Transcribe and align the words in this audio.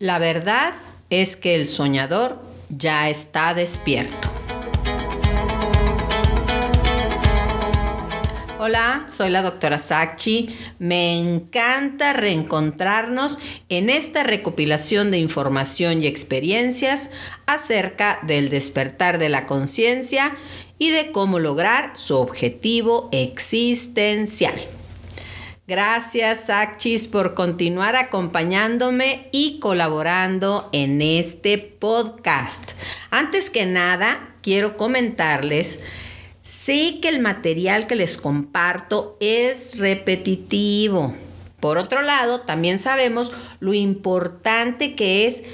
La 0.00 0.18
verdad 0.18 0.72
es 1.10 1.36
que 1.36 1.54
el 1.54 1.66
soñador 1.66 2.40
ya 2.70 3.10
está 3.10 3.52
despierto. 3.52 4.30
Hola, 8.58 9.06
soy 9.12 9.28
la 9.28 9.42
doctora 9.42 9.76
Sachi. 9.76 10.56
Me 10.78 11.20
encanta 11.20 12.14
reencontrarnos 12.14 13.40
en 13.68 13.90
esta 13.90 14.22
recopilación 14.22 15.10
de 15.10 15.18
información 15.18 16.02
y 16.02 16.06
experiencias 16.06 17.10
acerca 17.44 18.20
del 18.22 18.48
despertar 18.48 19.18
de 19.18 19.28
la 19.28 19.44
conciencia 19.44 20.34
y 20.78 20.92
de 20.92 21.12
cómo 21.12 21.38
lograr 21.38 21.92
su 21.96 22.16
objetivo 22.16 23.10
existencial. 23.12 24.54
Gracias, 25.70 26.46
Sachis, 26.46 27.06
por 27.06 27.34
continuar 27.34 27.94
acompañándome 27.94 29.28
y 29.30 29.60
colaborando 29.60 30.68
en 30.72 31.00
este 31.00 31.58
podcast. 31.58 32.72
Antes 33.12 33.50
que 33.50 33.66
nada, 33.66 34.34
quiero 34.42 34.76
comentarles, 34.76 35.78
sé 36.42 36.98
que 37.00 37.08
el 37.08 37.20
material 37.20 37.86
que 37.86 37.94
les 37.94 38.18
comparto 38.18 39.16
es 39.20 39.78
repetitivo. 39.78 41.14
Por 41.60 41.78
otro 41.78 42.02
lado, 42.02 42.40
también 42.40 42.80
sabemos 42.80 43.30
lo 43.60 43.72
importante 43.72 44.96
que 44.96 45.28
es 45.28 45.44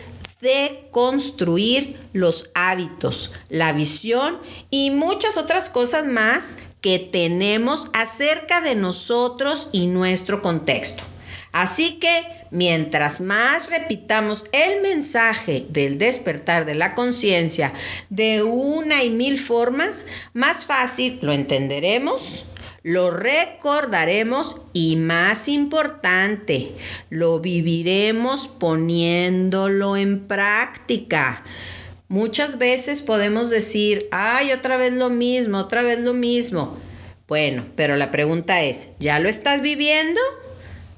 de 0.40 0.88
construir 0.92 1.98
los 2.14 2.50
hábitos, 2.54 3.34
la 3.50 3.72
visión 3.72 4.38
y 4.70 4.90
muchas 4.90 5.36
otras 5.36 5.68
cosas 5.68 6.06
más 6.06 6.56
que 6.86 7.00
tenemos 7.00 7.90
acerca 7.94 8.60
de 8.60 8.76
nosotros 8.76 9.70
y 9.72 9.88
nuestro 9.88 10.40
contexto. 10.40 11.02
Así 11.50 11.94
que 11.94 12.22
mientras 12.52 13.20
más 13.20 13.68
repitamos 13.68 14.44
el 14.52 14.82
mensaje 14.82 15.66
del 15.68 15.98
despertar 15.98 16.64
de 16.64 16.76
la 16.76 16.94
conciencia 16.94 17.72
de 18.08 18.44
una 18.44 19.02
y 19.02 19.10
mil 19.10 19.36
formas, 19.36 20.06
más 20.32 20.64
fácil 20.64 21.18
lo 21.22 21.32
entenderemos, 21.32 22.44
lo 22.84 23.10
recordaremos 23.10 24.60
y 24.72 24.94
más 24.94 25.48
importante, 25.48 26.70
lo 27.10 27.40
viviremos 27.40 28.46
poniéndolo 28.46 29.96
en 29.96 30.28
práctica. 30.28 31.42
Muchas 32.08 32.58
veces 32.58 33.02
podemos 33.02 33.50
decir, 33.50 34.08
ay, 34.12 34.52
otra 34.52 34.76
vez 34.76 34.92
lo 34.92 35.10
mismo, 35.10 35.58
otra 35.58 35.82
vez 35.82 35.98
lo 35.98 36.14
mismo. 36.14 36.76
Bueno, 37.26 37.66
pero 37.74 37.96
la 37.96 38.12
pregunta 38.12 38.62
es, 38.62 38.90
¿ya 39.00 39.18
lo 39.18 39.28
estás 39.28 39.60
viviendo? 39.60 40.20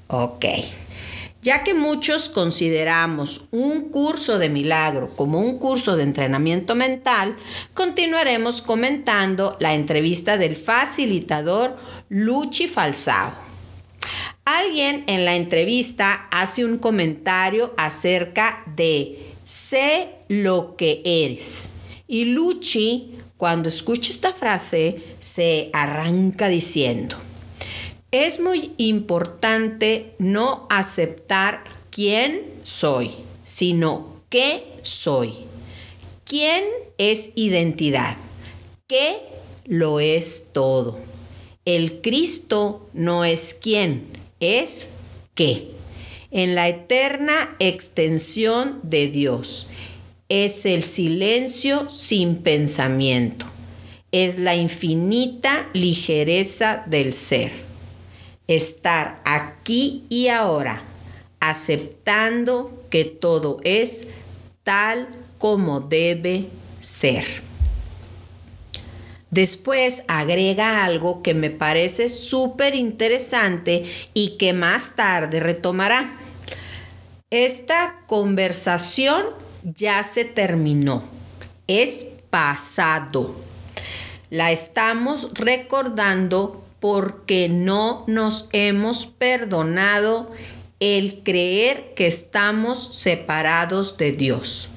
Ok. 0.07 0.45
Ya 1.41 1.63
que 1.63 1.73
muchos 1.73 2.29
consideramos 2.29 3.45
un 3.49 3.89
curso 3.89 4.37
de 4.37 4.49
milagro 4.49 5.09
como 5.15 5.39
un 5.39 5.57
curso 5.57 5.95
de 5.95 6.03
entrenamiento 6.03 6.75
mental, 6.75 7.37
continuaremos 7.73 8.61
comentando 8.61 9.57
la 9.59 9.73
entrevista 9.73 10.37
del 10.37 10.55
facilitador 10.55 11.77
Luchi 12.09 12.67
Falsao. 12.67 13.31
Alguien 14.45 15.05
en 15.07 15.25
la 15.25 15.35
entrevista 15.35 16.27
hace 16.29 16.65
un 16.65 16.77
comentario 16.77 17.73
acerca 17.77 18.63
de 18.75 19.28
sé 19.49 20.09
lo 20.27 20.75
que 20.75 21.01
eres. 21.03 21.71
Y 22.07 22.25
Luchi, 22.25 23.15
cuando 23.35 23.67
escucha 23.67 24.11
esta 24.11 24.31
frase, 24.31 25.01
se 25.19 25.71
arranca 25.73 26.47
diciendo, 26.49 27.15
es 28.11 28.39
muy 28.39 28.73
importante 28.77 30.13
no 30.19 30.67
aceptar 30.69 31.63
quién 31.89 32.43
soy, 32.63 33.11
sino 33.43 34.21
qué 34.29 34.77
soy. 34.83 35.33
¿Quién 36.25 36.63
es 36.99 37.31
identidad? 37.33 38.17
¿Qué 38.87 39.17
lo 39.65 39.99
es 39.99 40.49
todo? 40.53 40.99
El 41.65 42.01
Cristo 42.01 42.87
no 42.93 43.25
es 43.25 43.55
quién, 43.59 44.09
es 44.39 44.89
qué 45.33 45.78
en 46.31 46.55
la 46.55 46.67
eterna 46.67 47.55
extensión 47.59 48.79
de 48.83 49.07
Dios. 49.07 49.67
Es 50.29 50.65
el 50.65 50.83
silencio 50.83 51.89
sin 51.89 52.37
pensamiento. 52.37 53.45
Es 54.11 54.37
la 54.37 54.55
infinita 54.55 55.69
ligereza 55.73 56.83
del 56.85 57.13
ser. 57.13 57.51
Estar 58.47 59.21
aquí 59.25 60.05
y 60.09 60.27
ahora, 60.27 60.83
aceptando 61.39 62.83
que 62.89 63.05
todo 63.05 63.59
es 63.63 64.07
tal 64.63 65.07
como 65.37 65.79
debe 65.79 66.45
ser. 66.81 67.48
Después 69.31 70.03
agrega 70.07 70.83
algo 70.83 71.21
que 71.21 71.33
me 71.33 71.51
parece 71.51 72.09
súper 72.09 72.73
interesante 72.75 73.83
y 74.13 74.37
que 74.37 74.53
más 74.53 74.95
tarde 74.95 75.39
retomará. 75.39 76.17
Esta 77.29 78.01
conversación 78.07 79.27
ya 79.63 80.01
se 80.01 80.25
terminó. 80.25 81.03
Es 81.67 82.07
pasado. 82.31 83.35
La 84.31 84.51
estamos 84.51 85.33
recordando 85.35 86.63
porque 86.79 87.49
no 87.49 88.05
nos 88.07 88.47
hemos 88.51 89.05
perdonado 89.05 90.31
el 90.79 91.23
creer 91.23 91.93
que 91.95 92.07
estamos 92.07 92.95
separados 92.95 93.97
de 93.97 94.11
Dios. 94.11 94.69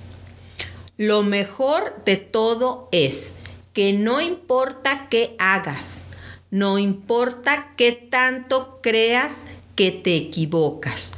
Lo 0.97 1.23
mejor 1.23 2.03
de 2.05 2.17
todo 2.17 2.89
es 2.93 3.35
que 3.73 3.93
no 3.93 4.21
importa 4.21 5.09
qué 5.09 5.35
hagas, 5.39 6.05
no 6.51 6.79
importa 6.79 7.73
qué 7.77 7.93
tanto 7.93 8.81
creas 8.83 9.45
que 9.75 9.91
te 9.91 10.17
equivocas, 10.17 11.15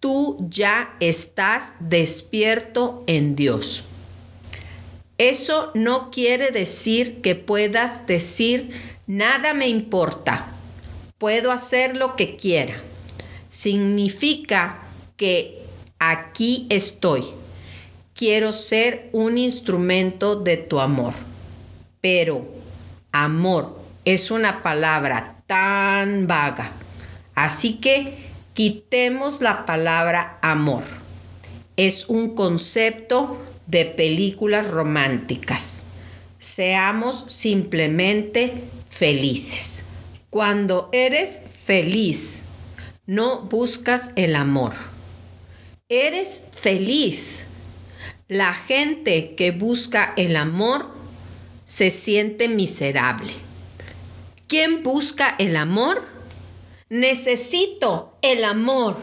tú 0.00 0.36
ya 0.50 0.96
estás 1.00 1.74
despierto 1.80 3.04
en 3.06 3.36
Dios. 3.36 3.84
Eso 5.16 5.70
no 5.74 6.10
quiere 6.10 6.50
decir 6.50 7.20
que 7.20 7.36
puedas 7.36 8.06
decir 8.06 8.70
nada 9.06 9.54
me 9.54 9.68
importa, 9.68 10.46
puedo 11.18 11.52
hacer 11.52 11.96
lo 11.96 12.16
que 12.16 12.36
quiera. 12.36 12.82
Significa 13.48 14.82
que 15.16 15.62
aquí 16.00 16.66
estoy. 16.70 17.24
Quiero 18.14 18.52
ser 18.52 19.08
un 19.12 19.38
instrumento 19.38 20.34
de 20.34 20.56
tu 20.56 20.80
amor. 20.80 21.14
Pero 22.04 22.46
amor 23.12 23.80
es 24.04 24.30
una 24.30 24.62
palabra 24.62 25.42
tan 25.46 26.26
vaga. 26.26 26.70
Así 27.34 27.76
que 27.80 28.18
quitemos 28.52 29.40
la 29.40 29.64
palabra 29.64 30.38
amor. 30.42 30.82
Es 31.78 32.10
un 32.10 32.34
concepto 32.34 33.38
de 33.66 33.86
películas 33.86 34.68
románticas. 34.68 35.86
Seamos 36.38 37.24
simplemente 37.28 38.52
felices. 38.90 39.82
Cuando 40.28 40.90
eres 40.92 41.42
feliz, 41.64 42.42
no 43.06 43.44
buscas 43.44 44.10
el 44.16 44.36
amor. 44.36 44.74
Eres 45.88 46.42
feliz. 46.52 47.46
La 48.28 48.52
gente 48.52 49.34
que 49.36 49.52
busca 49.52 50.12
el 50.18 50.36
amor 50.36 50.93
se 51.74 51.90
siente 51.90 52.46
miserable. 52.46 53.32
¿Quién 54.46 54.84
busca 54.84 55.34
el 55.40 55.56
amor? 55.56 56.04
Necesito 56.88 58.16
el 58.22 58.44
amor. 58.44 58.96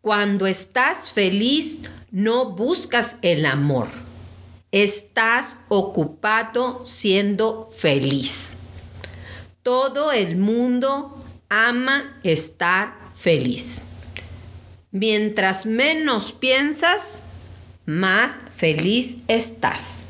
Cuando 0.00 0.46
estás 0.46 1.12
feliz, 1.12 1.80
no 2.10 2.52
buscas 2.52 3.16
el 3.20 3.44
amor. 3.44 3.88
Estás 4.72 5.56
ocupado 5.68 6.86
siendo 6.86 7.70
feliz. 7.76 8.56
Todo 9.62 10.10
el 10.12 10.36
mundo 10.38 11.22
ama 11.50 12.18
estar 12.22 12.94
feliz. 13.14 13.84
Mientras 14.90 15.66
menos 15.66 16.32
piensas, 16.32 17.20
más 17.84 18.40
feliz 18.56 19.18
estás. 19.28 20.06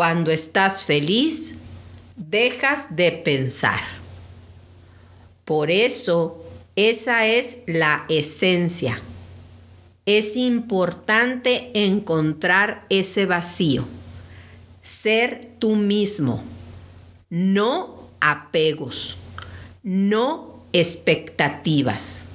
Cuando 0.00 0.30
estás 0.30 0.86
feliz, 0.86 1.52
dejas 2.16 2.96
de 2.96 3.12
pensar. 3.12 3.80
Por 5.44 5.70
eso, 5.70 6.42
esa 6.74 7.26
es 7.26 7.58
la 7.66 8.06
esencia. 8.08 8.98
Es 10.06 10.38
importante 10.38 11.70
encontrar 11.74 12.86
ese 12.88 13.26
vacío. 13.26 13.84
Ser 14.80 15.50
tú 15.58 15.76
mismo. 15.76 16.42
No 17.28 18.08
apegos. 18.22 19.18
No 19.82 20.62
expectativas. 20.72 22.26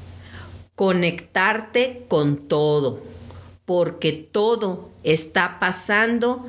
Conectarte 0.75 2.05
con 2.07 2.47
todo. 2.47 3.01
porque 3.65 4.11
todo 4.13 4.91
está 5.03 5.57
pasando 5.59 6.45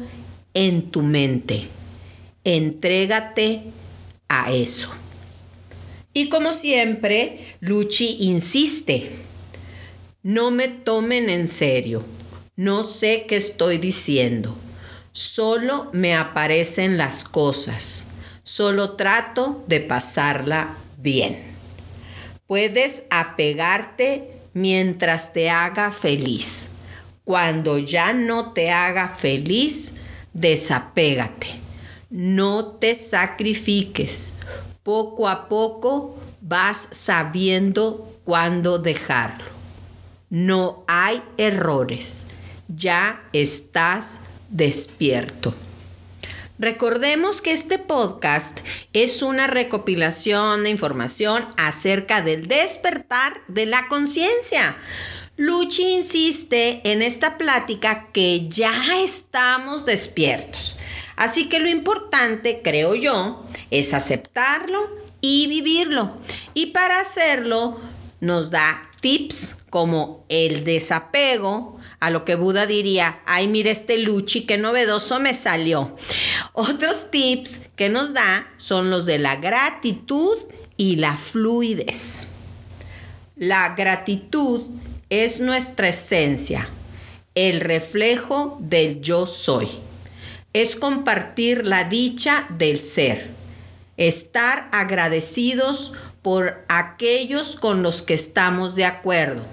en 0.56 0.90
tu 0.90 1.02
mente. 1.02 1.68
Entrégate 2.42 3.64
a 4.26 4.50
eso. 4.52 4.88
Y 6.14 6.30
como 6.30 6.52
siempre, 6.52 7.56
Luchi 7.60 8.16
insiste, 8.20 9.10
no 10.22 10.50
me 10.50 10.68
tomen 10.68 11.28
en 11.28 11.46
serio, 11.46 12.02
no 12.56 12.82
sé 12.82 13.26
qué 13.28 13.36
estoy 13.36 13.76
diciendo, 13.76 14.56
solo 15.12 15.90
me 15.92 16.16
aparecen 16.16 16.96
las 16.96 17.22
cosas, 17.22 18.06
solo 18.42 18.92
trato 18.92 19.62
de 19.68 19.80
pasarla 19.80 20.74
bien. 20.96 21.36
Puedes 22.46 23.02
apegarte 23.10 24.30
mientras 24.54 25.34
te 25.34 25.50
haga 25.50 25.90
feliz. 25.90 26.70
Cuando 27.24 27.76
ya 27.76 28.14
no 28.14 28.52
te 28.52 28.70
haga 28.70 29.08
feliz, 29.08 29.92
desapégate. 30.36 31.46
No 32.10 32.66
te 32.66 32.94
sacrifiques. 32.94 34.32
Poco 34.82 35.28
a 35.28 35.48
poco 35.48 36.16
vas 36.40 36.88
sabiendo 36.92 38.18
cuándo 38.24 38.78
dejarlo. 38.78 39.46
No 40.30 40.84
hay 40.86 41.22
errores. 41.38 42.22
Ya 42.68 43.22
estás 43.32 44.20
despierto. 44.50 45.54
Recordemos 46.58 47.42
que 47.42 47.52
este 47.52 47.78
podcast 47.78 48.60
es 48.92 49.22
una 49.22 49.46
recopilación 49.46 50.64
de 50.64 50.70
información 50.70 51.46
acerca 51.56 52.22
del 52.22 52.46
despertar 52.46 53.40
de 53.48 53.66
la 53.66 53.88
conciencia. 53.88 54.76
Luchi 55.38 55.92
insiste 55.92 56.80
en 56.90 57.02
esta 57.02 57.36
plática 57.36 58.08
que 58.12 58.48
ya 58.48 58.72
estamos 59.02 59.84
despiertos. 59.84 60.76
Así 61.14 61.50
que 61.50 61.58
lo 61.58 61.68
importante, 61.68 62.62
creo 62.64 62.94
yo, 62.94 63.44
es 63.70 63.92
aceptarlo 63.92 64.88
y 65.20 65.46
vivirlo. 65.48 66.16
Y 66.54 66.66
para 66.66 67.00
hacerlo 67.00 67.78
nos 68.20 68.50
da 68.50 68.80
tips 69.00 69.58
como 69.68 70.24
el 70.30 70.64
desapego, 70.64 71.76
a 72.00 72.08
lo 72.08 72.24
que 72.24 72.34
Buda 72.34 72.66
diría, 72.66 73.20
ay, 73.26 73.46
mira 73.46 73.70
este 73.70 73.98
Luchi, 73.98 74.46
qué 74.46 74.56
novedoso 74.56 75.20
me 75.20 75.34
salió. 75.34 75.96
Otros 76.54 77.10
tips 77.10 77.68
que 77.76 77.90
nos 77.90 78.14
da 78.14 78.48
son 78.56 78.88
los 78.88 79.04
de 79.04 79.18
la 79.18 79.36
gratitud 79.36 80.38
y 80.78 80.96
la 80.96 81.18
fluidez. 81.18 82.28
La 83.36 83.74
gratitud 83.74 84.62
es 85.08 85.40
nuestra 85.40 85.88
esencia, 85.88 86.68
el 87.34 87.60
reflejo 87.60 88.58
del 88.60 89.00
yo 89.00 89.26
soy. 89.26 89.68
Es 90.52 90.74
compartir 90.74 91.64
la 91.64 91.84
dicha 91.84 92.46
del 92.50 92.80
ser, 92.80 93.28
estar 93.96 94.68
agradecidos 94.72 95.92
por 96.22 96.64
aquellos 96.68 97.54
con 97.54 97.82
los 97.82 98.02
que 98.02 98.14
estamos 98.14 98.74
de 98.74 98.84
acuerdo 98.84 99.44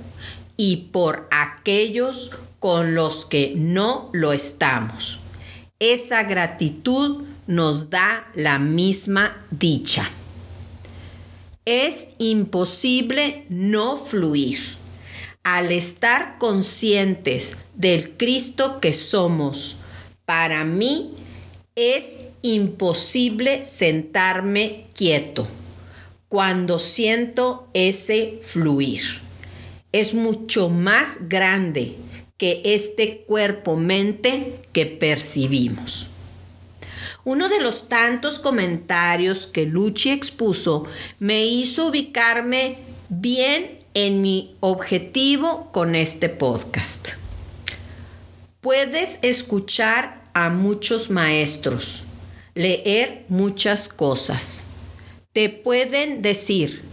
y 0.58 0.88
por 0.92 1.28
aquellos 1.30 2.32
con 2.60 2.96
los 2.96 3.26
que 3.26 3.54
no 3.56 4.10
lo 4.14 4.34
estamos. 4.34 5.20
Esa 5.78 6.24
gratitud 6.24 7.26
nos 7.46 7.90
da 7.90 8.28
la 8.34 8.58
misma 8.58 9.46
dicha. 9.52 10.10
Es 11.66 12.08
imposible 12.18 13.46
no 13.50 13.98
fluir. 13.98 14.83
Al 15.44 15.72
estar 15.72 16.38
conscientes 16.40 17.58
del 17.76 18.12
Cristo 18.18 18.80
que 18.80 18.94
somos, 18.94 19.76
para 20.26 20.64
mí 20.64 21.14
es 21.76 22.20
imposible 22.42 23.64
sentarme 23.64 24.86
quieto 24.94 25.48
cuando 26.30 26.80
siento 26.80 27.68
ese 27.74 28.40
fluir 28.42 29.24
es 29.94 30.16
mucho 30.16 30.70
más 30.70 31.30
grande 31.30 31.96
que 32.38 32.62
este 32.66 33.24
cuerpo-mente 33.28 34.56
que 34.74 34.88
percibimos. 34.88 36.10
Uno 37.24 37.48
de 37.48 37.62
los 37.62 37.88
tantos 37.88 38.40
comentarios 38.40 39.48
que 39.48 39.66
Luchi 39.66 40.10
expuso 40.10 40.86
me 41.20 41.46
hizo 41.46 41.88
ubicarme 41.88 42.80
bien 43.08 43.83
en 43.94 44.22
mi 44.22 44.56
objetivo 44.60 45.72
con 45.72 45.96
este 45.96 46.30
podcast. 46.30 47.10
Puedes 48.62 49.20
escuchar 49.22 50.22
a 50.34 50.50
muchos 50.50 51.10
maestros, 51.10 52.04
leer 52.56 53.26
muchas 53.28 53.90
cosas. 53.90 54.68
Te 55.32 55.50
pueden 55.50 56.22
decir 56.22 56.84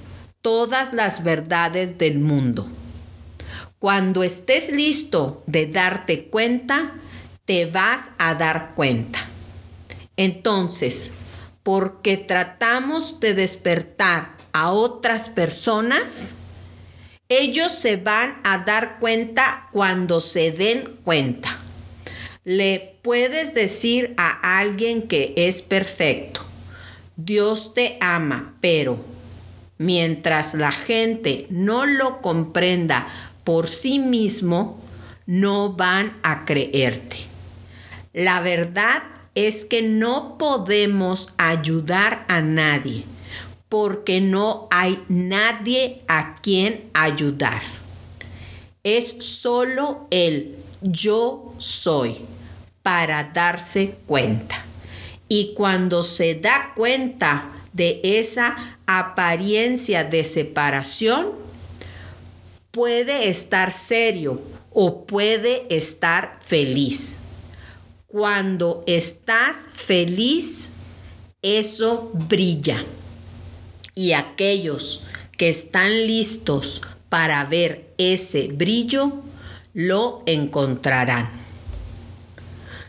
todas 0.43 0.93
las 0.93 1.23
verdades 1.23 1.99
del 1.99 2.19
mundo 2.19 2.69
cuando 3.81 4.23
estés 4.25 4.70
listo 4.70 5.43
de 5.47 5.67
darte 5.67 6.26
cuenta, 6.26 6.93
te 7.47 7.64
vas 7.64 8.11
a 8.19 8.35
dar 8.35 8.75
cuenta. 8.75 9.20
Entonces, 10.19 11.12
porque 11.62 12.19
tratamos 12.19 13.20
de 13.20 13.32
despertar 13.32 14.37
a 14.52 14.70
otras 14.73 15.31
personas, 15.31 16.35
ellos 17.31 17.71
se 17.73 17.97
van 17.97 18.41
a 18.43 18.59
dar 18.59 18.99
cuenta 18.99 19.69
cuando 19.71 20.21
se 20.21 20.50
den 20.50 20.97
cuenta. 21.05 21.59
Le 22.43 22.97
puedes 23.03 23.55
decir 23.55 24.15
a 24.17 24.59
alguien 24.59 25.06
que 25.06 25.32
es 25.37 25.62
perfecto, 25.62 26.41
Dios 27.17 27.73
te 27.73 27.99
ama, 28.00 28.55
pero 28.61 28.99
mientras 29.79 30.55
la 30.55 30.73
gente 30.73 31.47
no 31.50 31.87
lo 31.87 32.21
comprenda 32.21 33.06
por 33.44 33.69
sí 33.69 34.00
mismo, 34.00 34.83
no 35.26 35.75
van 35.75 36.19
a 36.25 36.44
creerte. 36.44 37.17
La 38.12 38.41
verdad 38.41 39.05
es 39.37 39.65
que 39.65 39.83
no 39.83 40.37
podemos 40.37 41.33
ayudar 41.38 42.25
a 42.26 42.41
nadie 42.41 43.05
porque 43.70 44.20
no 44.20 44.67
hay 44.70 45.02
nadie 45.08 46.02
a 46.08 46.34
quien 46.43 46.90
ayudar. 46.93 47.62
Es 48.82 49.17
solo 49.20 50.08
el 50.11 50.56
yo 50.82 51.55
soy 51.58 52.16
para 52.83 53.25
darse 53.25 53.95
cuenta. 54.06 54.64
Y 55.28 55.54
cuando 55.54 56.02
se 56.02 56.35
da 56.35 56.73
cuenta 56.75 57.49
de 57.73 58.00
esa 58.02 58.76
apariencia 58.87 60.02
de 60.02 60.25
separación, 60.25 61.28
puede 62.73 63.28
estar 63.28 63.73
serio 63.73 64.40
o 64.73 65.06
puede 65.06 65.66
estar 65.71 66.38
feliz. 66.40 67.18
Cuando 68.09 68.83
estás 68.88 69.68
feliz, 69.71 70.71
eso 71.40 72.11
brilla. 72.12 72.85
Y 74.00 74.14
aquellos 74.14 75.02
que 75.37 75.50
están 75.50 76.07
listos 76.07 76.80
para 77.11 77.45
ver 77.45 77.92
ese 77.99 78.49
brillo, 78.49 79.12
lo 79.75 80.23
encontrarán. 80.25 81.28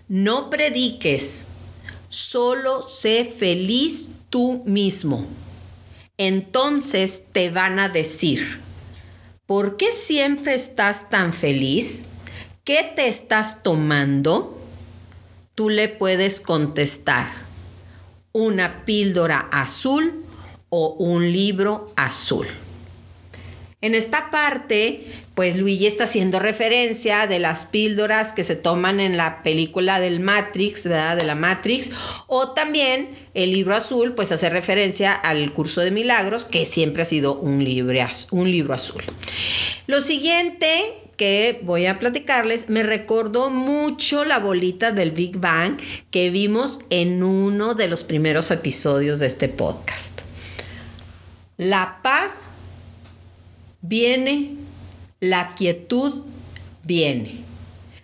No 0.08 0.50
prediques, 0.50 1.48
solo 2.08 2.88
sé 2.88 3.26
feliz 3.26 4.12
tú 4.30 4.64
mismo. 4.66 5.28
Entonces 6.18 7.26
te 7.34 7.50
van 7.50 7.80
a 7.80 7.90
decir, 7.90 8.62
¿Por 9.46 9.76
qué 9.76 9.92
siempre 9.92 10.54
estás 10.54 11.10
tan 11.10 11.34
feliz? 11.34 12.06
¿Qué 12.64 12.90
te 12.96 13.10
estás 13.10 13.64
tomando? 13.64 14.58
Tú 15.56 15.68
le 15.68 15.90
puedes 15.90 16.40
contestar, 16.40 17.28
una 18.32 18.86
píldora 18.86 19.50
azul 19.52 20.24
o 20.72 20.96
un 20.98 21.32
libro 21.32 21.94
azul. 21.96 22.48
En 23.82 23.96
esta 23.96 24.30
parte, 24.30 25.08
pues 25.34 25.58
Luigi 25.58 25.88
está 25.88 26.04
haciendo 26.04 26.38
referencia 26.38 27.26
de 27.26 27.40
las 27.40 27.66
píldoras 27.66 28.32
que 28.32 28.44
se 28.44 28.56
toman 28.56 29.00
en 29.00 29.18
la 29.18 29.42
película 29.42 30.00
del 30.00 30.20
Matrix, 30.20 30.84
¿verdad? 30.84 31.18
De 31.18 31.24
la 31.24 31.34
Matrix. 31.34 31.92
O 32.28 32.52
también 32.52 33.10
el 33.34 33.52
libro 33.52 33.76
azul, 33.76 34.14
pues 34.14 34.32
hace 34.32 34.52
referencia 34.52 35.14
al 35.14 35.52
curso 35.52 35.82
de 35.82 35.90
milagros, 35.90 36.46
que 36.46 36.68
siempre 36.68 37.02
ha 37.02 37.06
sido 37.06 37.34
un 37.34 37.52
un 38.32 38.52
libro 38.52 38.74
azul. 38.74 39.02
Lo 39.88 40.00
siguiente 40.00 40.94
que 41.18 41.60
voy 41.64 41.88
a 41.88 41.98
platicarles 41.98 42.70
me 42.70 42.84
recordó 42.84 43.50
mucho 43.50 44.26
la 44.26 44.38
bolita 44.38 44.92
del 44.92 45.12
Big 45.12 45.38
Bang 45.38 45.80
que 46.12 46.30
vimos 46.30 46.82
en 46.92 47.24
uno 47.24 47.74
de 47.74 47.88
los 47.88 48.04
primeros 48.04 48.52
episodios 48.52 49.20
de 49.20 49.28
este 49.28 49.50
podcast. 49.50 50.22
La 51.62 52.00
paz 52.02 52.50
viene, 53.84 54.56
la 55.20 55.54
quietud 55.54 56.26
viene. 56.84 57.44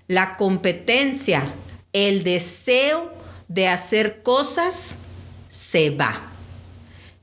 la 0.08 0.38
competencia, 0.38 1.52
el 1.92 2.24
deseo 2.24 3.12
de 3.48 3.68
hacer 3.68 4.22
cosas 4.22 5.00
se 5.50 5.90
va. 5.90 6.22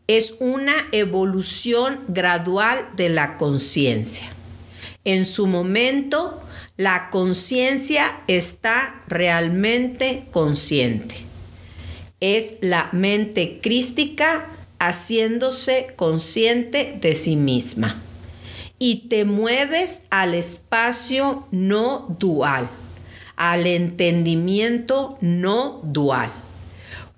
Es 0.08 0.34
una 0.40 0.88
evolución 0.90 2.00
gradual 2.08 2.88
de 2.96 3.10
la 3.10 3.36
conciencia. 3.36 4.26
En 5.04 5.26
su 5.26 5.46
momento, 5.46 6.42
la 6.76 7.10
conciencia 7.10 8.22
está 8.26 9.04
realmente 9.06 10.24
consciente. 10.32 11.14
Es 12.18 12.54
la 12.60 12.88
mente 12.90 13.60
crística 13.62 14.48
haciéndose 14.78 15.88
consciente 15.96 16.98
de 17.00 17.14
sí 17.14 17.36
misma. 17.36 18.00
Y 18.78 19.08
te 19.08 19.24
mueves 19.24 20.02
al 20.10 20.34
espacio 20.34 21.46
no 21.50 22.16
dual, 22.18 22.68
al 23.36 23.66
entendimiento 23.66 25.16
no 25.20 25.80
dual. 25.84 26.32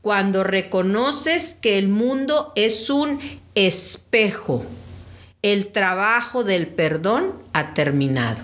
Cuando 0.02 0.44
reconoces 0.44 1.56
que 1.56 1.78
el 1.78 1.88
mundo 1.88 2.52
es 2.54 2.90
un 2.90 3.18
espejo, 3.54 4.64
el 5.42 5.68
trabajo 5.68 6.44
del 6.44 6.68
perdón 6.68 7.34
ha 7.52 7.74
terminado. 7.74 8.42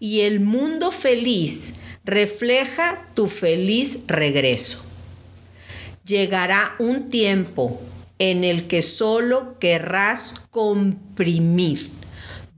Y 0.00 0.20
el 0.20 0.40
mundo 0.40 0.90
feliz 0.90 1.72
refleja 2.04 3.06
tu 3.14 3.28
feliz 3.28 4.00
regreso. 4.06 4.82
Llegará 6.04 6.74
un 6.78 7.08
tiempo 7.08 7.80
en 8.18 8.44
el 8.44 8.66
que 8.68 8.82
solo 8.82 9.58
querrás 9.58 10.34
comprimir, 10.50 11.90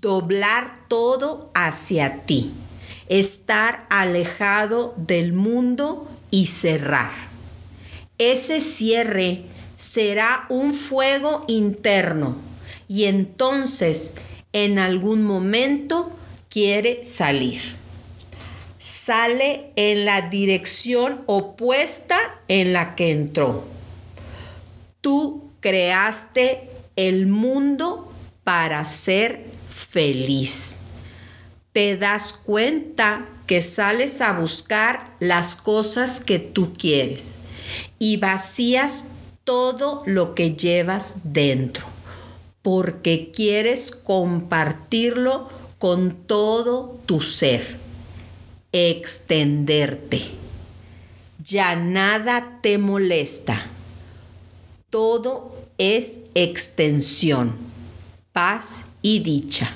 doblar 0.01 0.81
todo 0.89 1.51
hacia 1.55 2.23
ti, 2.23 2.53
estar 3.09 3.87
alejado 3.91 4.95
del 4.97 5.33
mundo 5.33 6.09
y 6.31 6.47
cerrar. 6.47 7.13
Ese 8.19 8.61
cierre 8.61 9.45
será 9.77 10.47
un 10.49 10.73
fuego 10.73 11.45
interno 11.49 12.37
y 12.89 13.05
entonces 13.05 14.17
en 14.53 14.79
algún 14.79 15.25
momento 15.25 16.11
quiere 16.49 17.05
salir. 17.05 17.61
Sale 18.79 19.73
en 19.77 20.05
la 20.05 20.23
dirección 20.23 21.23
opuesta 21.27 22.19
en 22.49 22.73
la 22.73 22.95
que 22.95 23.11
entró. 23.11 23.65
Tú 25.01 25.46
creaste 25.61 26.71
el 26.97 27.27
mundo 27.27 28.13
para 28.45 28.85
ser 28.85 29.45
feliz. 29.69 30.77
Te 31.73 31.97
das 31.97 32.33
cuenta 32.33 33.27
que 33.47 33.63
sales 33.63 34.21
a 34.21 34.33
buscar 34.33 35.15
las 35.21 35.57
cosas 35.57 36.21
que 36.21 36.39
tú 36.39 36.75
quieres 36.75 37.39
y 37.99 38.17
vacías 38.17 39.05
todo 39.45 40.03
lo 40.07 40.35
que 40.35 40.57
llevas 40.57 41.17
dentro 41.23 41.87
porque 42.67 43.31
quieres 43.31 43.93
compartirlo 43.93 45.49
con 45.79 46.17
todo 46.27 46.99
tu 47.07 47.21
ser, 47.21 47.77
extenderte. 48.73 50.23
Ya 51.45 51.77
nada 51.77 52.59
te 52.63 52.79
molesta. 52.79 53.67
Todo 54.97 55.55
es 55.77 56.21
extensión, 56.35 57.53
paz 58.33 58.83
y 59.03 59.19
dicha. 59.19 59.71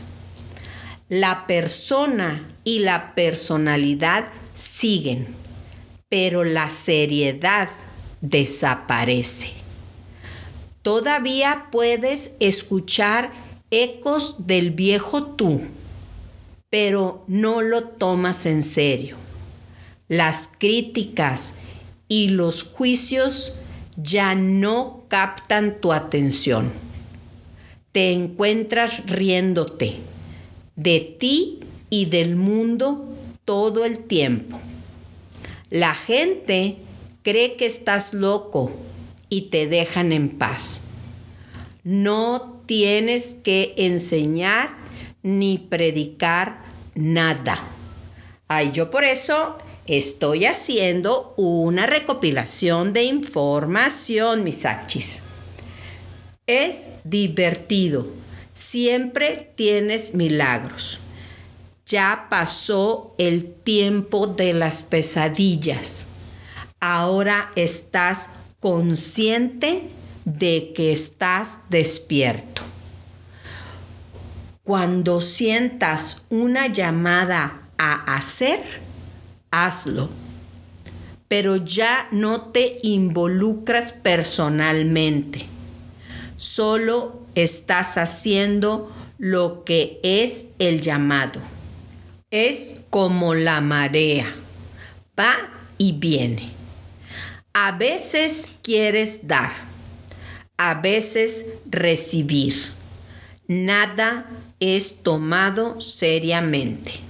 La 1.11 1.47
persona 1.47 2.49
y 2.65 2.79
la 2.79 3.15
personalidad 3.15 4.29
siguen, 4.57 5.27
pero 6.09 6.43
la 6.43 6.71
seriedad 6.71 7.69
desaparece. 8.23 9.51
Todavía 10.81 11.67
puedes 11.71 12.31
escuchar 12.41 13.31
ecos 13.71 14.47
del 14.47 14.71
viejo 14.71 15.23
tú, 15.23 15.61
pero 16.71 17.25
no 17.27 17.61
lo 17.61 17.83
tomas 17.83 18.47
en 18.47 18.63
serio. 18.63 19.17
Las 20.09 20.49
críticas 20.59 21.57
y 22.09 22.29
los 22.29 22.63
juicios 22.63 23.59
ya 23.99 24.35
no 24.35 25.00
captan 25.11 25.81
tu 25.81 25.93
atención. 25.93 26.71
Te 27.93 28.13
encuentras 28.13 29.05
riéndote 29.07 29.97
de 30.77 31.01
ti 31.19 31.59
y 31.91 32.07
del 32.07 32.37
mundo 32.37 33.05
todo 33.45 33.85
el 33.85 33.99
tiempo. 33.99 34.59
La 35.69 35.95
gente 35.95 36.77
cree 37.23 37.57
que 37.57 37.67
estás 37.67 38.15
loco 38.15 38.71
y 39.29 39.43
te 39.51 39.67
dejan 39.67 40.13
en 40.13 40.31
paz. 40.31 40.83
No 41.83 42.63
tienes 42.67 43.35
que 43.43 43.75
enseñar 43.77 44.71
ni 45.25 45.59
predicar 45.59 46.63
nada. 46.95 47.59
Ay, 48.47 48.71
yo 48.73 48.91
por 48.91 49.03
eso 49.03 49.59
estoy 49.87 50.47
haciendo 50.47 51.35
una 51.37 51.87
recopilación 51.87 52.93
de 52.93 53.05
información, 53.05 54.45
mis 54.45 54.65
achis. 54.65 55.23
Es 56.47 56.89
divertido. 57.05 58.07
Siempre 58.53 59.53
tienes 59.57 60.15
milagros. 60.15 61.01
Ya 61.87 62.27
pasó 62.31 63.15
el 63.19 63.53
tiempo 63.53 64.27
de 64.27 64.53
las 64.53 64.83
pesadillas. 64.83 66.07
Ahora 66.79 67.51
estás 67.57 68.29
consciente 68.61 69.91
de 70.25 70.73
que 70.75 70.93
estás 70.93 71.61
despierto. 71.69 72.63
Cuando 74.63 75.21
sientas 75.21 76.23
una 76.31 76.69
llamada 76.69 77.63
a 77.79 78.15
hacer, 78.15 78.61
hazlo. 79.51 80.09
Pero 81.29 81.57
ya 81.57 82.09
no 82.11 82.51
te 82.51 82.79
involucras 82.83 83.93
personalmente. 83.93 85.47
Solo 86.37 87.21
estás 87.35 87.99
haciendo 87.99 88.91
lo 89.19 89.65
que 89.65 90.01
es 90.03 90.47
el 90.59 90.81
llamado. 90.81 91.41
Es 92.31 92.81
como 92.91 93.35
la 93.35 93.61
marea. 93.61 94.35
Va 95.19 95.37
y 95.79 95.93
viene. 95.93 96.51
A 97.53 97.73
veces 97.73 98.53
quieres 98.63 99.27
dar, 99.27 99.51
a 100.57 100.75
veces 100.75 101.45
recibir. 101.69 102.55
Nada 103.49 104.27
es 104.61 105.03
tomado 105.03 105.81
seriamente. 105.81 107.10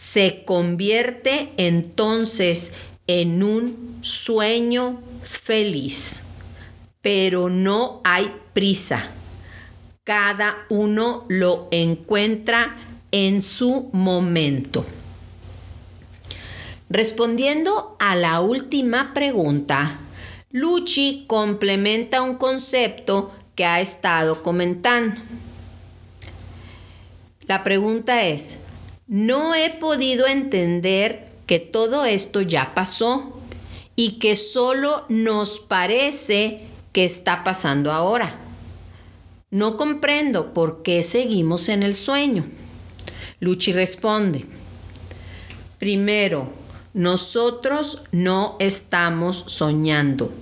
Se 0.00 0.44
convierte 0.46 1.50
entonces 1.58 2.72
en 3.06 3.42
un 3.42 3.98
sueño 4.00 5.02
feliz, 5.22 6.22
pero 7.02 7.50
no 7.50 8.00
hay 8.02 8.34
prisa. 8.54 9.10
Cada 10.02 10.64
uno 10.70 11.26
lo 11.28 11.68
encuentra 11.70 12.78
en 13.12 13.42
su 13.42 13.90
momento. 13.92 14.86
Respondiendo 16.88 17.98
a 18.00 18.16
la 18.16 18.40
última 18.40 19.12
pregunta, 19.12 19.98
Luchi 20.50 21.26
complementa 21.26 22.22
un 22.22 22.36
concepto 22.36 23.32
que 23.54 23.66
ha 23.66 23.82
estado 23.82 24.42
comentando. 24.42 25.20
La 27.42 27.62
pregunta 27.62 28.22
es, 28.22 28.60
no 29.10 29.56
he 29.56 29.70
podido 29.70 30.28
entender 30.28 31.26
que 31.46 31.58
todo 31.58 32.04
esto 32.04 32.42
ya 32.42 32.74
pasó 32.76 33.42
y 33.96 34.20
que 34.20 34.36
solo 34.36 35.04
nos 35.08 35.58
parece 35.58 36.60
que 36.92 37.04
está 37.04 37.42
pasando 37.42 37.90
ahora. 37.90 38.38
No 39.50 39.76
comprendo 39.76 40.54
por 40.54 40.84
qué 40.84 41.02
seguimos 41.02 41.68
en 41.68 41.82
el 41.82 41.96
sueño. 41.96 42.44
Luchi 43.40 43.72
responde, 43.72 44.46
primero, 45.80 46.52
nosotros 46.94 48.02
no 48.12 48.54
estamos 48.60 49.42
soñando. 49.48 50.32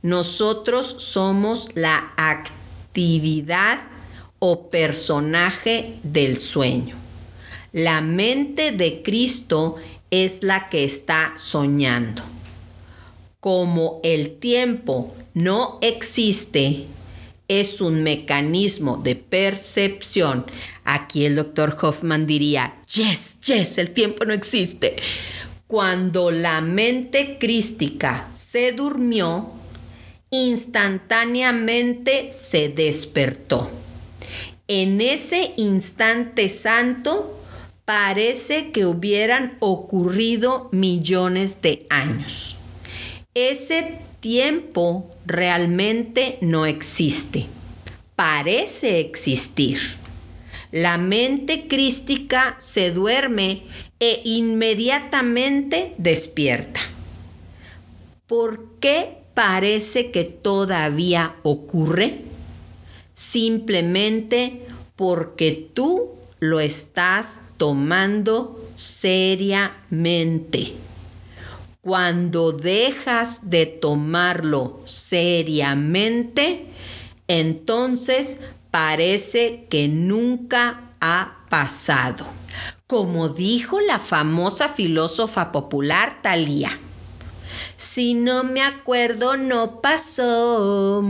Nosotros 0.00 0.96
somos 0.96 1.68
la 1.74 2.14
actividad 2.16 3.80
o 4.38 4.70
personaje 4.70 5.98
del 6.02 6.38
sueño. 6.40 7.07
La 7.72 8.00
mente 8.00 8.72
de 8.72 9.02
Cristo 9.02 9.76
es 10.10 10.42
la 10.42 10.68
que 10.68 10.84
está 10.84 11.34
soñando. 11.36 12.22
Como 13.40 14.00
el 14.02 14.38
tiempo 14.38 15.14
no 15.34 15.78
existe 15.80 16.86
es 17.48 17.80
un 17.80 18.02
mecanismo 18.02 18.98
de 18.98 19.16
percepción. 19.16 20.44
Aquí 20.84 21.24
el 21.24 21.36
doctor 21.36 21.74
Hoffman 21.80 22.26
diría, 22.26 22.74
yes, 22.92 23.36
yes, 23.40 23.78
el 23.78 23.90
tiempo 23.90 24.26
no 24.26 24.34
existe. 24.34 24.96
Cuando 25.66 26.30
la 26.30 26.60
mente 26.60 27.38
crística 27.38 28.28
se 28.34 28.72
durmió, 28.72 29.50
instantáneamente 30.30 32.32
se 32.32 32.68
despertó. 32.68 33.70
En 34.66 35.00
ese 35.00 35.54
instante 35.56 36.50
santo 36.50 37.37
parece 37.88 38.70
que 38.70 38.84
hubieran 38.84 39.56
ocurrido 39.60 40.68
millones 40.72 41.62
de 41.62 41.86
años. 41.88 42.58
Ese 43.32 43.94
tiempo 44.20 45.10
realmente 45.24 46.36
no 46.42 46.66
existe. 46.66 47.46
Parece 48.14 49.00
existir. 49.00 49.78
La 50.70 50.98
mente 50.98 51.66
crística 51.66 52.56
se 52.58 52.90
duerme 52.90 53.62
e 54.00 54.20
inmediatamente 54.22 55.94
despierta. 55.96 56.80
¿Por 58.26 58.66
qué 58.80 59.16
parece 59.32 60.10
que 60.10 60.24
todavía 60.24 61.36
ocurre? 61.42 62.18
Simplemente 63.14 64.66
porque 64.94 65.70
tú 65.72 66.10
lo 66.38 66.60
estás 66.60 67.40
tomando 67.58 68.64
seriamente. 68.74 70.74
Cuando 71.82 72.52
dejas 72.52 73.50
de 73.50 73.66
tomarlo 73.66 74.80
seriamente, 74.84 76.64
entonces 77.26 78.40
parece 78.70 79.66
que 79.68 79.88
nunca 79.88 80.92
ha 81.00 81.44
pasado. 81.50 82.26
Como 82.86 83.28
dijo 83.28 83.80
la 83.80 83.98
famosa 83.98 84.70
filósofa 84.70 85.52
popular 85.52 86.22
Thalía, 86.22 86.78
si 87.76 88.14
no 88.14 88.44
me 88.44 88.62
acuerdo, 88.62 89.36
no 89.36 89.80
pasó. 89.80 91.04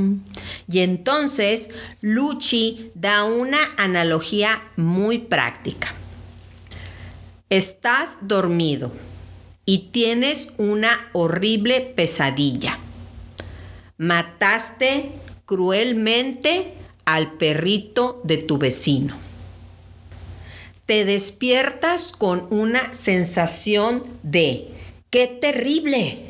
Y 0.70 0.80
entonces 0.80 1.68
Luchi 2.00 2.90
da 2.94 3.24
una 3.24 3.58
analogía 3.76 4.62
muy 4.76 5.18
práctica. 5.18 5.94
Estás 7.50 8.18
dormido 8.20 8.92
y 9.64 9.88
tienes 9.90 10.48
una 10.58 11.08
horrible 11.14 11.80
pesadilla. 11.80 12.78
Mataste 13.96 15.12
cruelmente 15.46 16.74
al 17.06 17.38
perrito 17.38 18.20
de 18.22 18.36
tu 18.36 18.58
vecino. 18.58 19.16
Te 20.84 21.06
despiertas 21.06 22.12
con 22.12 22.48
una 22.50 22.92
sensación 22.92 24.04
de 24.22 24.68
¡qué 25.08 25.26
terrible! 25.26 26.26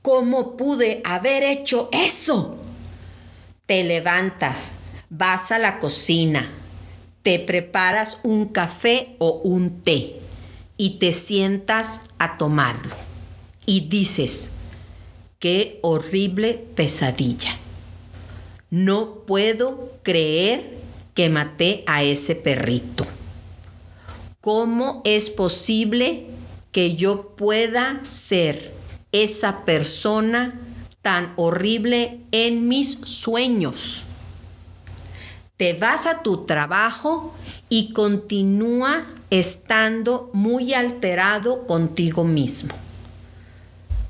¿Cómo 0.00 0.56
pude 0.56 1.00
haber 1.02 1.42
hecho 1.42 1.88
eso? 1.90 2.56
Te 3.66 3.82
levantas, 3.82 4.78
vas 5.10 5.50
a 5.50 5.58
la 5.58 5.80
cocina, 5.80 6.52
te 7.24 7.40
preparas 7.40 8.18
un 8.22 8.46
café 8.46 9.16
o 9.18 9.40
un 9.42 9.82
té 9.82 10.21
y 10.82 10.98
te 10.98 11.12
sientas 11.12 12.00
a 12.18 12.38
tomarlo. 12.38 12.96
Y 13.66 13.82
dices, 13.88 14.50
qué 15.38 15.78
horrible 15.80 16.54
pesadilla. 16.74 17.56
No 18.68 19.20
puedo 19.24 19.92
creer 20.02 20.78
que 21.14 21.28
maté 21.28 21.84
a 21.86 22.02
ese 22.02 22.34
perrito. 22.34 23.06
¿Cómo 24.40 25.02
es 25.04 25.30
posible 25.30 26.26
que 26.72 26.96
yo 26.96 27.28
pueda 27.36 28.00
ser 28.04 28.74
esa 29.12 29.64
persona 29.64 30.58
tan 31.00 31.32
horrible 31.36 32.22
en 32.32 32.66
mis 32.66 32.98
sueños? 33.04 34.06
Te 35.62 35.74
vas 35.74 36.08
a 36.08 36.22
tu 36.22 36.38
trabajo 36.38 37.32
y 37.68 37.92
continúas 37.92 39.18
estando 39.30 40.28
muy 40.32 40.74
alterado 40.74 41.68
contigo 41.68 42.24
mismo. 42.24 42.74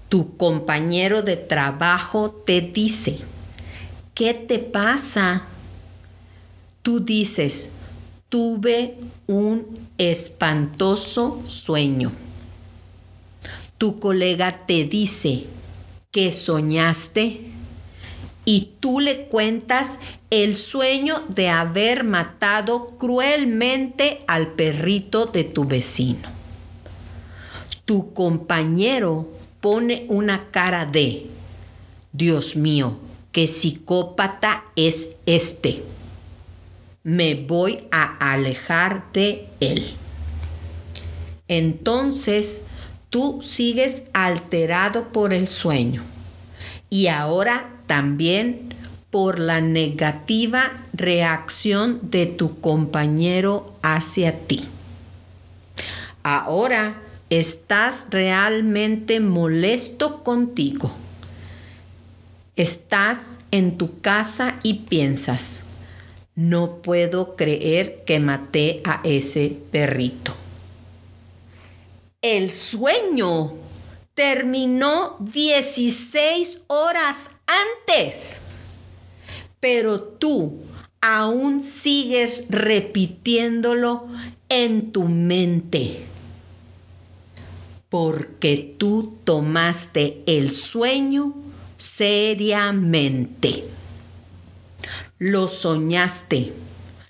Tu 0.08 0.38
compañero 0.38 1.20
de 1.20 1.36
trabajo 1.36 2.30
te 2.30 2.62
dice, 2.62 3.18
¿qué 4.14 4.32
te 4.32 4.60
pasa? 4.60 5.42
Tú 6.80 7.00
dices, 7.00 7.72
tuve 8.30 8.96
un 9.26 9.66
espantoso 9.98 11.42
sueño. 11.46 12.12
Tu 13.76 14.00
colega 14.00 14.64
te 14.64 14.84
dice, 14.84 15.44
¿qué 16.12 16.32
soñaste? 16.32 17.52
y 18.44 18.70
tú 18.80 19.00
le 19.00 19.26
cuentas 19.26 19.98
el 20.32 20.56
sueño 20.56 21.24
de 21.28 21.50
haber 21.50 22.04
matado 22.04 22.96
cruelmente 22.96 24.20
al 24.26 24.52
perrito 24.52 25.26
de 25.26 25.44
tu 25.44 25.66
vecino. 25.66 26.26
Tu 27.84 28.14
compañero 28.14 29.28
pone 29.60 30.06
una 30.08 30.50
cara 30.50 30.86
de, 30.86 31.26
Dios 32.14 32.56
mío, 32.56 32.96
qué 33.30 33.46
psicópata 33.46 34.64
es 34.74 35.10
este. 35.26 35.84
Me 37.02 37.34
voy 37.34 37.84
a 37.90 38.32
alejar 38.32 39.12
de 39.12 39.48
él. 39.60 39.84
Entonces 41.46 42.64
tú 43.10 43.40
sigues 43.42 44.04
alterado 44.14 45.08
por 45.12 45.34
el 45.34 45.46
sueño 45.46 46.02
y 46.88 47.08
ahora 47.08 47.68
también 47.86 48.72
por 49.12 49.38
la 49.38 49.60
negativa 49.60 50.72
reacción 50.94 52.00
de 52.10 52.24
tu 52.24 52.60
compañero 52.62 53.74
hacia 53.82 54.38
ti. 54.46 54.64
Ahora 56.22 57.02
estás 57.28 58.06
realmente 58.08 59.20
molesto 59.20 60.24
contigo. 60.24 60.90
Estás 62.56 63.38
en 63.50 63.76
tu 63.76 64.00
casa 64.00 64.58
y 64.62 64.84
piensas, 64.88 65.64
no 66.34 66.76
puedo 66.76 67.36
creer 67.36 68.04
que 68.06 68.18
maté 68.18 68.80
a 68.84 69.02
ese 69.04 69.54
perrito. 69.70 70.32
El 72.22 72.54
sueño 72.54 73.52
terminó 74.14 75.18
16 75.20 76.62
horas 76.68 77.28
antes. 77.46 78.41
Pero 79.62 80.00
tú 80.00 80.58
aún 81.00 81.62
sigues 81.62 82.42
repitiéndolo 82.48 84.08
en 84.48 84.90
tu 84.90 85.04
mente. 85.04 86.00
Porque 87.88 88.74
tú 88.76 89.18
tomaste 89.22 90.24
el 90.26 90.56
sueño 90.56 91.34
seriamente. 91.76 93.62
Lo 95.20 95.46
soñaste, 95.46 96.52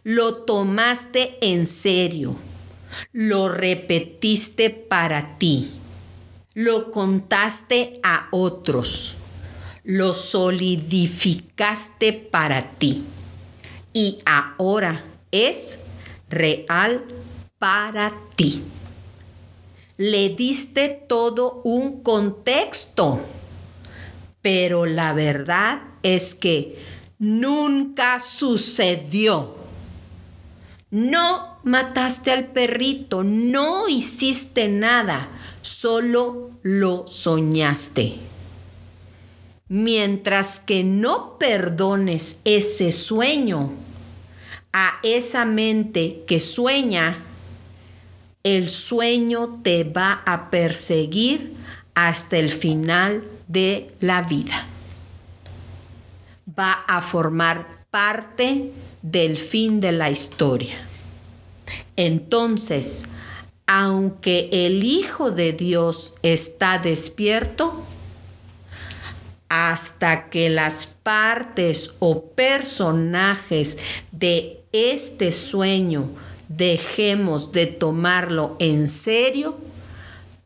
lo 0.04 0.42
tomaste 0.42 1.38
en 1.40 1.66
serio, 1.66 2.36
lo 3.12 3.48
repetiste 3.48 4.68
para 4.68 5.38
ti, 5.38 5.70
lo 6.52 6.90
contaste 6.90 7.98
a 8.02 8.28
otros 8.30 9.16
lo 9.84 10.12
solidificaste 10.14 12.12
para 12.12 12.70
ti 12.72 13.02
y 13.92 14.18
ahora 14.24 15.04
es 15.30 15.78
real 16.28 17.04
para 17.58 18.14
ti. 18.36 18.62
Le 19.96 20.30
diste 20.30 20.88
todo 20.88 21.60
un 21.64 22.02
contexto, 22.02 23.20
pero 24.40 24.86
la 24.86 25.12
verdad 25.12 25.82
es 26.02 26.34
que 26.34 26.82
nunca 27.18 28.18
sucedió. 28.20 29.56
No 30.90 31.58
mataste 31.62 32.32
al 32.32 32.48
perrito, 32.48 33.22
no 33.22 33.88
hiciste 33.88 34.68
nada, 34.68 35.28
solo 35.62 36.50
lo 36.62 37.06
soñaste. 37.06 38.16
Mientras 39.74 40.60
que 40.60 40.84
no 40.84 41.38
perdones 41.38 42.36
ese 42.44 42.92
sueño 42.92 43.72
a 44.70 44.98
esa 45.02 45.46
mente 45.46 46.24
que 46.26 46.40
sueña, 46.40 47.24
el 48.42 48.68
sueño 48.68 49.60
te 49.62 49.84
va 49.84 50.24
a 50.26 50.50
perseguir 50.50 51.54
hasta 51.94 52.36
el 52.36 52.50
final 52.50 53.24
de 53.48 53.90
la 53.98 54.20
vida. 54.20 54.66
Va 56.46 56.84
a 56.86 57.00
formar 57.00 57.86
parte 57.90 58.72
del 59.00 59.38
fin 59.38 59.80
de 59.80 59.92
la 59.92 60.10
historia. 60.10 60.76
Entonces, 61.96 63.06
aunque 63.66 64.50
el 64.52 64.84
Hijo 64.84 65.30
de 65.30 65.54
Dios 65.54 66.12
está 66.22 66.76
despierto, 66.76 67.86
hasta 69.54 70.30
que 70.30 70.48
las 70.48 70.86
partes 70.86 71.92
o 71.98 72.22
personajes 72.22 73.76
de 74.10 74.62
este 74.72 75.30
sueño 75.30 76.08
dejemos 76.48 77.52
de 77.52 77.66
tomarlo 77.66 78.56
en 78.60 78.88
serio, 78.88 79.58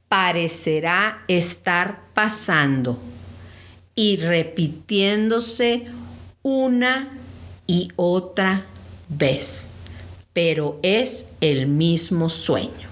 parecerá 0.09 1.23
estar 1.29 2.01
pasando 2.15 2.99
y 3.95 4.17
repitiéndose 4.17 5.85
una 6.43 7.17
y 7.69 7.93
otra 7.95 8.67
vez, 9.09 9.71
pero 10.33 10.81
es 10.83 11.29
el 11.41 11.69
mismo 11.69 12.29
sueño. 12.29 12.89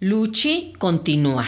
Luchi 0.00 0.72
continúa. 0.78 1.46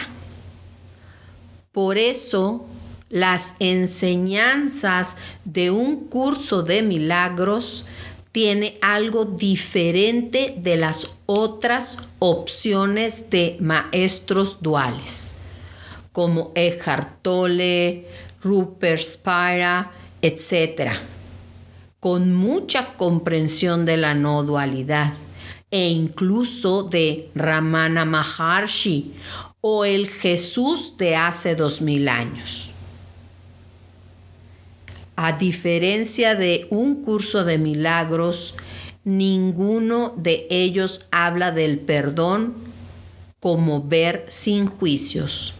Por 1.75 1.97
eso, 1.97 2.65
las 3.09 3.55
enseñanzas 3.59 5.17
de 5.43 5.71
un 5.71 6.07
curso 6.07 6.63
de 6.63 6.81
milagros 6.81 7.83
tiene 8.31 8.77
algo 8.81 9.25
diferente 9.25 10.55
de 10.57 10.77
las 10.77 11.17
otras 11.25 11.97
opciones 12.19 13.29
de 13.29 13.57
maestros 13.59 14.61
duales, 14.61 15.35
como 16.13 16.53
Eckhart 16.55 17.21
Tolle, 17.21 18.07
Rupert 18.41 19.01
Spira, 19.01 19.91
etc., 20.21 20.93
con 21.99 22.33
mucha 22.33 22.93
comprensión 22.93 23.83
de 23.83 23.97
la 23.97 24.13
no 24.13 24.43
dualidad 24.43 25.11
e 25.71 25.89
incluso 25.89 26.83
de 26.83 27.29
Ramana 27.35 28.05
Maharshi 28.05 29.11
o 29.67 29.83
el 29.83 30.07
Jesús 30.07 30.95
de 30.95 31.15
hace 31.15 31.55
dos 31.55 31.81
mil 31.81 32.07
años. 32.07 32.69
A 35.15 35.31
diferencia 35.31 36.35
de 36.35 36.67
un 36.69 37.01
curso 37.01 37.43
de 37.43 37.57
milagros, 37.57 38.53
ninguno 39.03 40.13
de 40.17 40.45
ellos 40.51 41.07
habla 41.09 41.51
del 41.51 41.79
perdón 41.79 42.53
como 43.39 43.81
ver 43.81 44.25
sin 44.27 44.67
juicios 44.67 45.55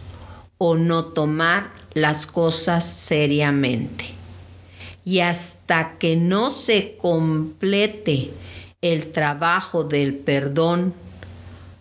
o 0.56 0.76
no 0.76 1.06
tomar 1.06 1.72
las 1.92 2.28
cosas 2.28 2.84
seriamente. 2.84 4.04
Y 5.04 5.18
hasta 5.18 5.98
que 5.98 6.14
no 6.14 6.50
se 6.50 6.96
complete 6.96 8.30
el 8.82 9.10
trabajo 9.10 9.82
del 9.82 10.14
perdón, 10.14 10.94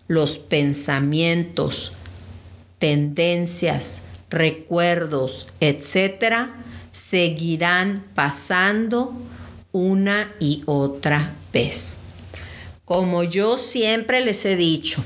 los 0.08 0.40
pensamientos, 0.40 1.92
tendencias, 2.86 4.04
recuerdos, 4.30 5.48
etcétera, 5.60 6.56
seguirán 6.92 8.06
pasando 8.14 9.16
una 9.72 10.36
y 10.40 10.62
otra 10.68 11.34
vez. 11.52 11.98
Como 12.86 13.24
yo 13.24 13.58
siempre 13.58 14.24
les 14.24 14.46
he 14.46 14.56
dicho, 14.56 15.04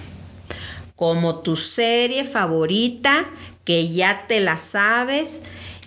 como 0.98 1.40
tu 1.40 1.56
serie 1.56 2.26
favorita 2.26 3.30
que 3.64 3.88
ya 3.88 4.26
te 4.28 4.42
la 4.42 4.58
sabes 4.58 5.42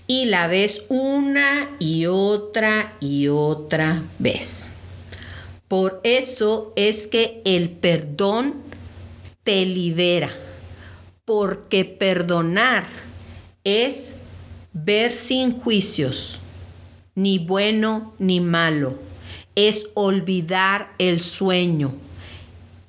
y 0.06 0.24
la 0.24 0.46
ves 0.46 0.86
una 0.88 1.76
y 1.78 2.06
otra 2.06 2.94
y 3.00 3.28
otra 3.28 4.02
vez. 4.18 4.76
Por 5.68 6.00
eso 6.04 6.72
es 6.74 7.06
que 7.06 7.42
el 7.44 7.68
perdón 7.68 8.62
te 9.44 9.66
libera 9.66 10.30
porque 11.24 11.84
perdonar 11.84 12.86
es 13.64 14.16
ver 14.72 15.12
sin 15.12 15.52
juicios, 15.52 16.40
ni 17.14 17.38
bueno 17.38 18.14
ni 18.18 18.40
malo, 18.40 18.98
es 19.54 19.88
olvidar 19.94 20.92
el 20.98 21.20
sueño 21.20 21.94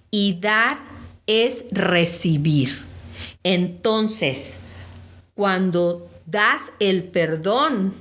y 0.10 0.40
dar 0.40 0.80
es 1.28 1.66
recibir. 1.72 2.82
Entonces, 3.44 4.60
cuando 5.36 6.10
das 6.26 6.72
el 6.80 7.04
perdón, 7.04 7.94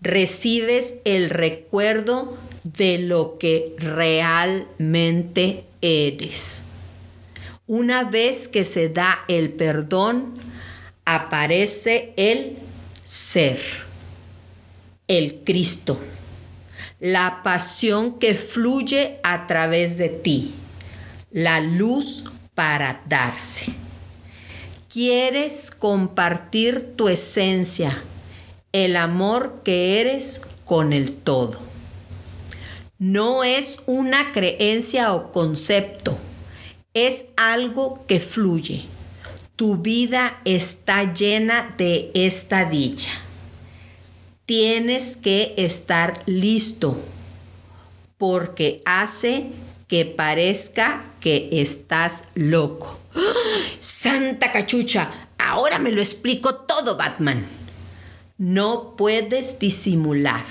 recibes 0.00 0.96
el 1.04 1.30
recuerdo 1.30 2.36
de 2.64 2.98
lo 2.98 3.38
que 3.38 3.74
realmente 3.78 5.64
eres. 5.80 6.64
Una 7.72 8.02
vez 8.02 8.48
que 8.48 8.64
se 8.64 8.88
da 8.88 9.20
el 9.28 9.52
perdón, 9.52 10.34
aparece 11.04 12.12
el 12.16 12.56
ser, 13.04 13.60
el 15.06 15.44
Cristo, 15.44 15.96
la 16.98 17.44
pasión 17.44 18.18
que 18.18 18.34
fluye 18.34 19.20
a 19.22 19.46
través 19.46 19.98
de 19.98 20.08
ti, 20.08 20.52
la 21.30 21.60
luz 21.60 22.24
para 22.56 23.02
darse. 23.06 23.66
Quieres 24.88 25.70
compartir 25.70 26.96
tu 26.96 27.08
esencia, 27.08 28.02
el 28.72 28.96
amor 28.96 29.60
que 29.62 30.00
eres 30.00 30.40
con 30.64 30.92
el 30.92 31.12
todo. 31.12 31.60
No 32.98 33.44
es 33.44 33.76
una 33.86 34.32
creencia 34.32 35.14
o 35.14 35.30
concepto 35.30 36.18
es 36.94 37.24
algo 37.36 38.04
que 38.06 38.20
fluye. 38.20 38.84
Tu 39.56 39.76
vida 39.76 40.40
está 40.44 41.12
llena 41.12 41.74
de 41.76 42.10
esta 42.14 42.64
dicha. 42.64 43.10
Tienes 44.46 45.16
que 45.16 45.54
estar 45.56 46.22
listo 46.26 46.98
porque 48.18 48.82
hace 48.84 49.50
que 49.86 50.04
parezca 50.04 51.04
que 51.20 51.48
estás 51.52 52.24
loco. 52.34 52.98
Santa 53.80 54.50
cachucha, 54.50 55.28
ahora 55.38 55.78
me 55.78 55.92
lo 55.92 56.00
explico 56.00 56.54
todo, 56.54 56.96
Batman. 56.96 57.46
No 58.38 58.96
puedes 58.96 59.58
disimular. 59.58 60.44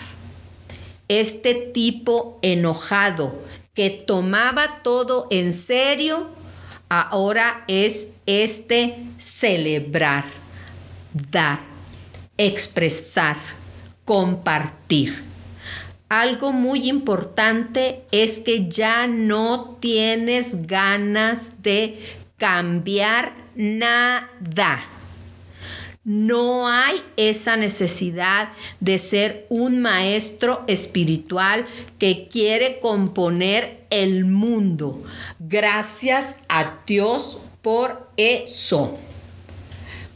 Este 1.08 1.56
tipo 1.56 2.38
enojado 2.41 3.36
que 3.79 3.89
tomaba 3.91 4.81
todo 4.83 5.27
en 5.29 5.53
serio, 5.53 6.27
ahora 6.89 7.63
es 7.69 8.09
este 8.25 8.97
celebrar, 9.17 10.25
dar, 11.13 11.59
expresar, 12.37 13.37
compartir. 14.03 15.23
Algo 16.09 16.51
muy 16.51 16.89
importante 16.89 18.01
es 18.11 18.39
que 18.39 18.67
ya 18.67 19.07
no 19.07 19.77
tienes 19.79 20.67
ganas 20.67 21.53
de 21.63 22.01
cambiar 22.35 23.31
nada. 23.55 24.83
No 26.09 26.67
hay 26.67 27.03
esa 27.17 27.55
necesidad 27.55 28.49
de 28.79 28.97
ser 28.97 29.45
un 29.49 29.79
maestro 29.79 30.63
espiritual 30.65 31.67
que 31.99 32.27
quiere 32.27 32.79
componer 32.79 33.85
el 33.91 34.25
mundo. 34.25 35.03
Gracias 35.37 36.35
a 36.47 36.79
Dios 36.87 37.37
por 37.61 38.09
eso 38.17 38.97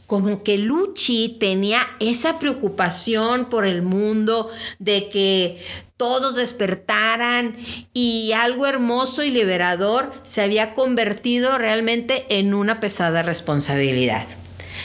como 0.07 0.41
que 0.43 0.57
Luchi 0.57 1.37
tenía 1.39 1.87
esa 1.99 2.39
preocupación 2.39 3.49
por 3.49 3.63
el 3.63 3.83
mundo 3.83 4.49
de 4.79 5.09
que 5.09 5.63
todos 5.97 6.35
despertaran 6.35 7.55
y 7.93 8.31
algo 8.33 8.65
hermoso 8.65 9.23
y 9.23 9.29
liberador 9.29 10.11
se 10.23 10.41
había 10.41 10.73
convertido 10.73 11.57
realmente 11.59 12.25
en 12.29 12.53
una 12.55 12.79
pesada 12.79 13.21
responsabilidad. 13.21 14.25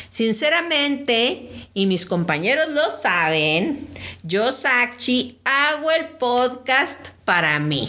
Sinceramente, 0.09 1.51
y 1.75 1.87
mis 1.87 2.07
compañeros 2.07 2.69
lo 2.71 2.91
saben, 2.91 3.87
yo, 4.23 4.51
Sakchi, 4.51 5.39
hago 5.45 5.91
el 5.91 6.07
podcast 6.07 7.09
para 7.25 7.59
mí. 7.59 7.89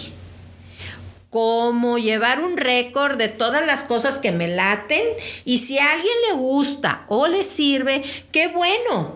Como 1.30 1.98
llevar 1.98 2.44
un 2.44 2.58
récord 2.58 3.18
de 3.18 3.30
todas 3.30 3.66
las 3.66 3.84
cosas 3.84 4.20
que 4.20 4.32
me 4.32 4.48
laten 4.48 5.04
y 5.46 5.60
si 5.60 5.78
a 5.78 5.92
alguien 5.92 6.16
le 6.28 6.38
gusta 6.38 7.06
o 7.08 7.28
le 7.28 7.44
sirve, 7.44 8.04
qué 8.32 8.48
bueno. 8.48 9.14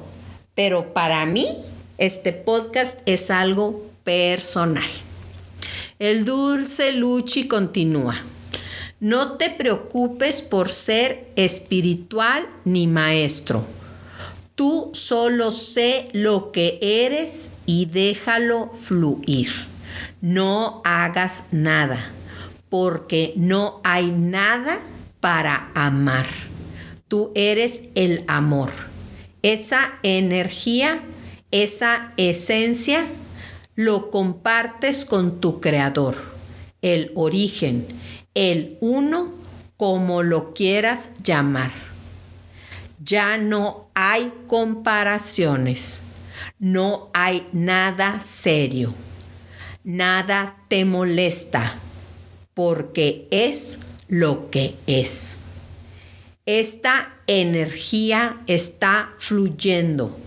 Pero 0.55 0.93
para 0.93 1.25
mí, 1.25 1.57
este 1.97 2.31
podcast 2.31 2.99
es 3.05 3.31
algo 3.31 3.83
personal. 4.03 4.89
El 5.99 6.25
dulce 6.25 6.91
Luchi 6.91 7.47
continúa. 7.47 8.23
No 9.03 9.33
te 9.33 9.49
preocupes 9.49 10.41
por 10.41 10.69
ser 10.69 11.29
espiritual 11.35 12.47
ni 12.63 12.87
maestro. 12.87 13.65
Tú 14.55 14.91
solo 14.93 15.51
sé 15.51 16.07
lo 16.13 16.53
que 16.53 16.79
eres 16.81 17.51
y 17.65 17.87
déjalo 17.87 18.69
fluir. 18.69 19.49
No 20.21 20.81
hagas 20.85 21.47
nada, 21.51 22.11
porque 22.69 23.33
no 23.35 23.81
hay 23.83 24.09
nada 24.09 24.79
para 25.19 25.69
amar. 25.75 26.27
Tú 27.09 27.33
eres 27.35 27.83
el 27.95 28.23
amor. 28.29 28.71
Esa 29.41 29.95
energía, 30.03 31.03
esa 31.51 32.13
esencia, 32.15 33.07
lo 33.75 34.11
compartes 34.11 35.03
con 35.03 35.41
tu 35.41 35.59
creador, 35.59 36.15
el 36.81 37.11
origen, 37.15 37.85
el 38.33 38.77
uno, 38.81 39.33
como 39.77 40.23
lo 40.23 40.53
quieras 40.53 41.09
llamar. 41.23 41.71
Ya 43.03 43.37
no 43.37 43.87
hay 43.93 44.31
comparaciones, 44.47 46.01
no 46.57 47.09
hay 47.13 47.47
nada 47.51 48.19
serio, 48.21 48.93
nada 49.83 50.55
te 50.69 50.85
molesta, 50.85 51.75
porque 52.53 53.27
es 53.29 53.79
lo 54.07 54.49
que 54.49 54.75
es. 54.87 55.37
Esta 56.45 57.15
energía 57.27 58.41
está 58.47 59.11
fluyendo, 59.17 60.17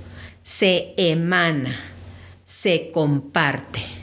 se 0.42 0.94
emana, 0.96 1.80
se 2.44 2.90
comparte. 2.92 3.95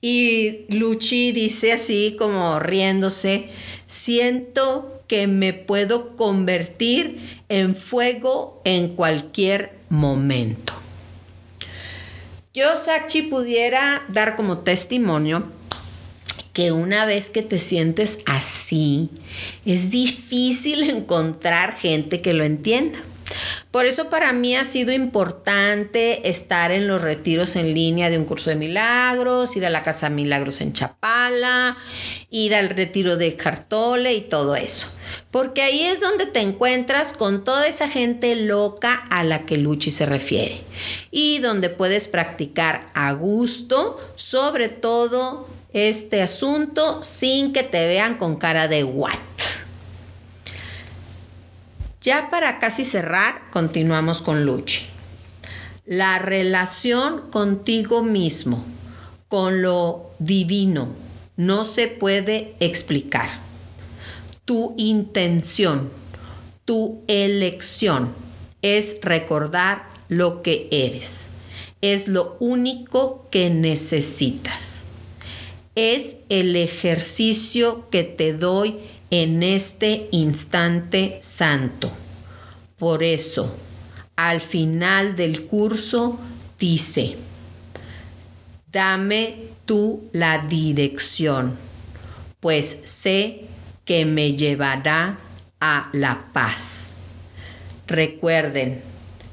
Y 0.00 0.66
Luchi 0.68 1.32
dice 1.32 1.72
así 1.72 2.14
como 2.18 2.60
riéndose, 2.60 3.48
siento 3.88 5.02
que 5.08 5.26
me 5.26 5.52
puedo 5.52 6.16
convertir 6.16 7.40
en 7.48 7.74
fuego 7.74 8.60
en 8.64 8.94
cualquier 8.94 9.72
momento. 9.88 10.74
Yo, 12.52 12.74
Sachi, 12.74 13.22
pudiera 13.22 14.02
dar 14.08 14.34
como 14.36 14.58
testimonio 14.58 15.44
que 16.52 16.72
una 16.72 17.04
vez 17.04 17.28
que 17.28 17.42
te 17.42 17.58
sientes 17.58 18.18
así, 18.24 19.10
es 19.66 19.90
difícil 19.90 20.88
encontrar 20.90 21.74
gente 21.74 22.22
que 22.22 22.32
lo 22.32 22.44
entienda. 22.44 22.98
Por 23.70 23.86
eso 23.86 24.08
para 24.08 24.32
mí 24.32 24.56
ha 24.56 24.64
sido 24.64 24.92
importante 24.92 26.28
estar 26.28 26.70
en 26.70 26.88
los 26.88 27.02
retiros 27.02 27.56
en 27.56 27.74
línea 27.74 28.10
de 28.10 28.18
un 28.18 28.24
curso 28.24 28.50
de 28.50 28.56
milagros, 28.56 29.56
ir 29.56 29.66
a 29.66 29.70
la 29.70 29.82
Casa 29.82 30.08
Milagros 30.08 30.60
en 30.60 30.72
Chapala, 30.72 31.76
ir 32.30 32.54
al 32.54 32.68
retiro 32.70 33.16
de 33.16 33.36
Cartole 33.36 34.14
y 34.14 34.22
todo 34.22 34.56
eso. 34.56 34.88
Porque 35.30 35.62
ahí 35.62 35.84
es 35.84 36.00
donde 36.00 36.26
te 36.26 36.40
encuentras 36.40 37.12
con 37.12 37.44
toda 37.44 37.66
esa 37.66 37.88
gente 37.88 38.34
loca 38.36 38.94
a 39.10 39.24
la 39.24 39.44
que 39.44 39.56
Luchi 39.56 39.90
se 39.90 40.06
refiere. 40.06 40.60
Y 41.10 41.38
donde 41.38 41.68
puedes 41.68 42.08
practicar 42.08 42.88
a 42.94 43.12
gusto, 43.12 44.00
sobre 44.16 44.68
todo 44.68 45.48
este 45.72 46.22
asunto, 46.22 47.02
sin 47.02 47.52
que 47.52 47.62
te 47.62 47.86
vean 47.86 48.16
con 48.16 48.36
cara 48.36 48.68
de 48.68 48.84
what. 48.84 49.35
Ya 52.06 52.30
para 52.30 52.60
casi 52.60 52.84
cerrar, 52.84 53.50
continuamos 53.50 54.22
con 54.22 54.46
Luchi. 54.46 54.86
La 55.86 56.20
relación 56.20 57.32
contigo 57.32 58.04
mismo, 58.04 58.64
con 59.26 59.60
lo 59.60 60.10
divino, 60.20 60.90
no 61.36 61.64
se 61.64 61.88
puede 61.88 62.54
explicar. 62.60 63.28
Tu 64.44 64.72
intención, 64.76 65.90
tu 66.64 67.02
elección 67.08 68.14
es 68.62 68.98
recordar 69.02 69.88
lo 70.08 70.42
que 70.42 70.68
eres. 70.70 71.26
Es 71.80 72.06
lo 72.06 72.36
único 72.38 73.26
que 73.32 73.50
necesitas. 73.50 74.82
Es 75.74 76.18
el 76.28 76.54
ejercicio 76.54 77.90
que 77.90 78.04
te 78.04 78.32
doy 78.32 78.78
en 79.10 79.42
este 79.42 80.08
instante 80.10 81.18
santo. 81.22 81.90
Por 82.78 83.02
eso, 83.02 83.54
al 84.16 84.40
final 84.40 85.16
del 85.16 85.46
curso 85.46 86.18
dice, 86.58 87.16
dame 88.70 89.50
tú 89.64 90.08
la 90.12 90.38
dirección, 90.38 91.56
pues 92.40 92.78
sé 92.84 93.42
que 93.84 94.04
me 94.04 94.34
llevará 94.34 95.18
a 95.60 95.88
la 95.92 96.26
paz. 96.32 96.88
Recuerden, 97.86 98.82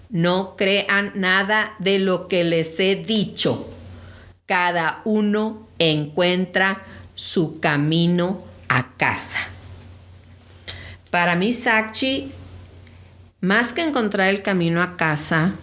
no 0.09 0.55
crean 0.55 1.11
nada 1.15 1.73
de 1.79 1.97
lo 1.97 2.27
que 2.27 2.43
les 2.43 2.79
he 2.79 2.95
dicho. 2.95 3.69
Cada 4.45 5.01
uno 5.05 5.67
encuentra 5.79 6.83
su 7.15 7.59
camino 7.59 8.43
a 8.67 8.95
casa. 8.95 9.52
Para 11.13 11.35
mí, 11.35 11.53
Sachi, 11.53 12.31
más 13.39 13.71
que 13.71 13.83
encontrar 13.83 14.29
el 14.29 14.41
camino 14.41 14.81
a 14.81 14.97
casa, 14.97 15.53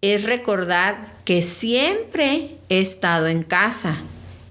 es 0.00 0.24
recordar 0.24 1.12
que 1.24 1.42
siempre 1.42 2.56
he 2.68 2.80
estado 2.80 3.28
en 3.28 3.44
casa 3.44 3.98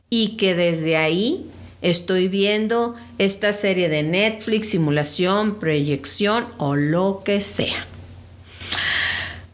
y 0.10 0.38
que 0.38 0.56
desde 0.56 0.96
ahí 0.96 1.52
estoy 1.82 2.30
viendo 2.30 2.96
esta 3.18 3.52
serie 3.52 3.90
de 3.90 4.04
Netflix, 4.04 4.70
simulación, 4.70 5.60
proyección 5.60 6.48
o 6.58 6.78
lo 6.78 7.22
que 7.26 7.42
sea. 7.42 7.86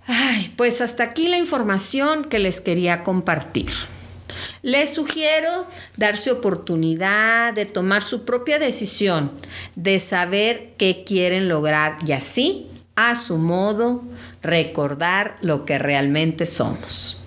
Ay, 0.06 0.54
pues 0.56 0.82
hasta 0.82 1.02
aquí 1.02 1.30
la 1.30 1.40
información 1.40 2.26
que 2.26 2.38
les 2.38 2.62
quería 2.62 3.04
compartir. 3.04 3.72
Les 4.64 4.94
sugiero 4.94 5.68
darse 5.98 6.32
oportunidad 6.32 7.54
de 7.54 7.66
tomar 7.66 8.02
su 8.02 8.24
propia 8.24 8.60
decisión, 8.60 9.34
de 9.76 10.00
saber 10.00 10.72
qué 10.78 11.04
quieren 11.04 11.50
lograr 11.50 11.98
y 12.08 12.14
así, 12.14 12.68
a 12.96 13.16
su 13.16 13.38
modo, 13.38 14.04
recordar 14.42 15.36
lo 15.42 15.66
que 15.66 15.80
realmente 15.80 16.46
somos. 16.46 17.20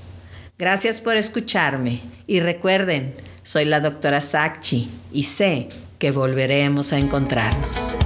Gracias 0.59 1.03
por 1.03 1.19
escucharme 1.19 2.01
y 2.27 2.41
recuerden, 2.41 3.15
soy 3.43 3.67
la 3.67 3.81
doctora 3.81 4.23
Sakchi 4.23 4.89
y 5.13 5.25
sé 5.25 5.69
que 5.99 6.13
volveremos 6.13 6.95
a 6.95 6.99
encontrarnos. 6.99 7.99